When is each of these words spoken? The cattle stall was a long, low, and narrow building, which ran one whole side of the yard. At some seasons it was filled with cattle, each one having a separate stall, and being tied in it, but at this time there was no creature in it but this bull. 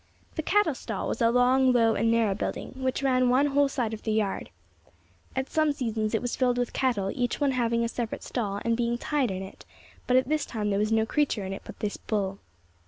The 0.33 0.41
cattle 0.41 0.73
stall 0.73 1.07
was 1.07 1.21
a 1.21 1.29
long, 1.29 1.71
low, 1.73 1.93
and 1.93 2.09
narrow 2.09 2.33
building, 2.33 2.71
which 2.77 3.03
ran 3.03 3.29
one 3.29 3.45
whole 3.45 3.69
side 3.69 3.93
of 3.93 4.01
the 4.01 4.11
yard. 4.11 4.49
At 5.35 5.47
some 5.47 5.71
seasons 5.71 6.15
it 6.15 6.23
was 6.23 6.35
filled 6.35 6.57
with 6.57 6.73
cattle, 6.73 7.11
each 7.13 7.39
one 7.39 7.51
having 7.51 7.83
a 7.83 7.87
separate 7.87 8.23
stall, 8.23 8.59
and 8.65 8.75
being 8.75 8.97
tied 8.97 9.29
in 9.29 9.43
it, 9.43 9.63
but 10.07 10.17
at 10.17 10.27
this 10.27 10.43
time 10.47 10.71
there 10.71 10.79
was 10.79 10.91
no 10.91 11.05
creature 11.05 11.45
in 11.45 11.53
it 11.53 11.61
but 11.65 11.77
this 11.81 11.97
bull. 11.97 12.39